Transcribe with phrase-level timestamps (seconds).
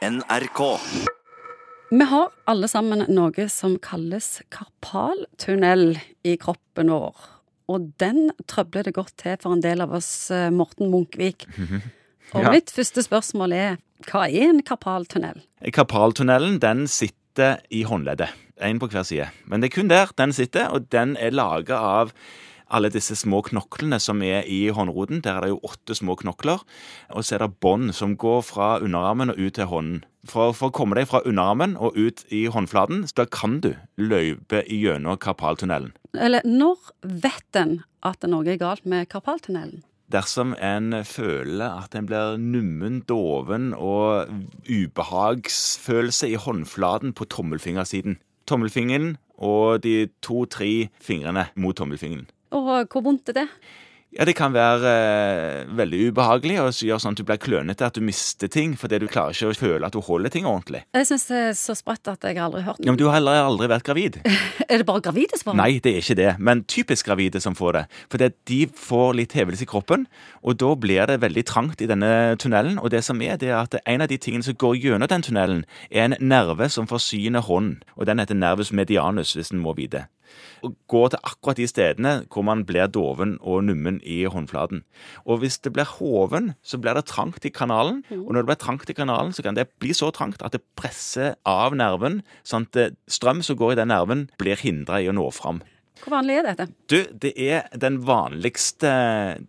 [0.00, 0.60] NRK.
[1.90, 7.18] Vi har alle sammen noe som kalles karpaltunnel i kroppen vår.
[7.70, 11.44] Og den trøbler det godt til for en del av oss, eh, Morten Munkvik.
[12.34, 12.50] Og Ja.
[12.54, 13.76] mitt første spørsmål er
[14.08, 15.42] hva er en karpaltunnel?
[15.68, 18.30] Karpaltunnelen den sitter i håndleddet.
[18.62, 19.28] Én på hver side.
[19.44, 22.12] Men det er kun der den sitter, og den er laga av
[22.70, 25.22] alle disse små knoklene som er i håndroden.
[25.24, 26.62] Der er det jo åtte små knokler.
[27.10, 30.00] Og så er det bånd som går fra underarmen og ut til hånden.
[30.28, 34.62] For, for å komme deg fra underarmen og ut i håndflaten, da kan du løpe
[34.68, 35.94] gjennom karpaltunnelen.
[36.12, 39.82] Eller når vet en at noe er galt med karpaltunnelen?
[40.10, 44.32] Dersom en føler at en blir nummen, doven og
[44.66, 48.18] ubehagsfølelse i håndflaten på tommelfingersiden.
[48.50, 52.26] Tommelfingeren og de to-tre fingrene mot tommelfingeren.
[52.56, 53.48] Og hvor vondt er det?
[54.10, 57.86] Ja, Det kan være eh, veldig ubehagelig og så gjøre sånn at du blir klønete,
[57.86, 60.80] at du mister ting fordi du klarer ikke å føle at du holder ting ordentlig.
[60.98, 62.88] Jeg syns det er så sprøtt at jeg aldri har hørt det.
[62.88, 64.18] Ja, men Du har heller aldri vært gravid.
[64.70, 65.60] Er det bare gravide som får det?
[65.62, 67.84] Nei, det er ikke det, men typisk gravide som får det.
[68.10, 70.06] For de får litt hevelse i kroppen,
[70.42, 72.78] og da blir det veldig trangt i denne tunnelen.
[72.82, 75.26] Og det som er, det er at en av de tingene som går gjennom den
[75.26, 79.74] tunnelen, er en nerve som forsyner hånden, og den heter nervus medianus, hvis en må
[79.78, 80.06] vite.
[80.66, 84.84] Og går til akkurat de stedene hvor man blir doven og nummen i håndflaten.
[85.24, 88.02] Og hvis det blir hoven, så blir det trangt i kanalen.
[88.12, 90.64] Og når det blir trangt i kanalen, så kan det bli så trangt at det
[90.78, 95.16] presser av nerven, sånn at strøm som går i den nerven, blir hindra i å
[95.16, 95.62] nå fram.
[96.00, 96.66] Hvor vanlig er dette?
[96.88, 98.90] Du, det er den vanligste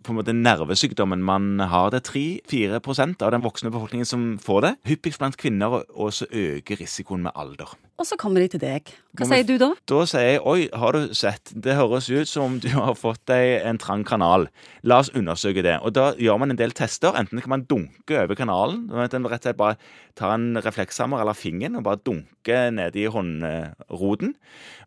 [0.04, 1.92] på en måte, nervesykdommen man har.
[1.92, 4.72] Det er 3-4% av den voksne befolkningen som får det.
[4.90, 7.72] Hyppigst blant kvinner, og så øker risikoen med alder.
[8.00, 8.88] Og så kommer de til deg.
[9.12, 9.68] Hva sier du da?
[9.86, 13.20] Da sier jeg oi, har du sett, det høres ut som om du har fått
[13.28, 14.46] deg en trang kanal.
[14.88, 15.76] La oss undersøke det.
[15.84, 17.12] Og da gjør man en del tester.
[17.18, 18.86] Enten kan man dunke over kanalen.
[18.88, 19.76] sånn at en rett og slett bare
[20.18, 24.34] tar en reflekshammer eller fingeren og bare dunker ned i håndroten.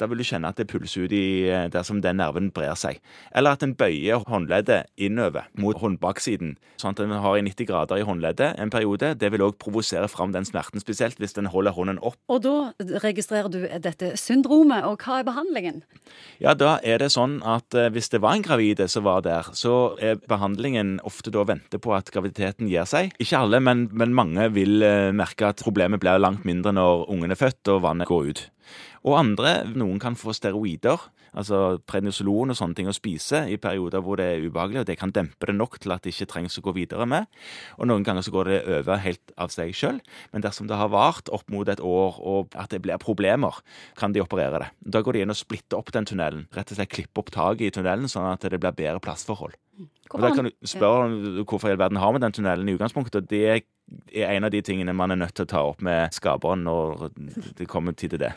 [0.01, 1.23] Da vil du kjenne at det pulser ut i
[1.71, 2.99] der som den nerven brer seg.
[3.35, 8.01] Eller at en bøyer håndleddet innover mot håndbaksiden, sånn at en har i 90 grader
[8.01, 9.13] i håndleddet en periode.
[9.21, 12.19] Det vil òg provosere fram den smerten, spesielt hvis en holder hånden opp.
[12.31, 15.83] Og da registrerer du dette syndromet, og hva er behandlingen?
[16.43, 19.51] Ja, da er det sånn at eh, hvis det var en gravide som var der,
[19.57, 23.13] så er behandlingen ofte da å vente på at graviditeten gir seg.
[23.21, 27.35] Ikke alle, men, men mange vil eh, merke at problemet blir langt mindre når ungen
[27.35, 28.45] er født og vannet går ut.
[29.05, 31.01] Og andre, noen kan få steroider,
[31.35, 34.97] altså prednisolon og sånne ting å spise i perioder hvor det er ubehagelig, og det
[34.99, 37.27] kan dempe det nok til at det ikke trengs å gå videre med.
[37.79, 39.99] Og noen ganger så går det over helt av seg sjøl,
[40.33, 43.59] men dersom det har vart opp mot et år og at det blir problemer,
[43.99, 44.71] kan de operere det.
[44.95, 47.67] Da går de inn og splitter opp den tunnelen, rett og slett klippe opp taket
[47.67, 49.59] i tunnelen sånn at det blir bedre plassforhold.
[50.13, 52.75] Og da kan du spørre om hvorfor i all verden har vi den tunnelen i
[52.77, 55.81] utgangspunktet, og det er en av de tingene man er nødt til å ta opp
[55.83, 57.09] med skaperen når
[57.57, 58.35] det kommer tid til det.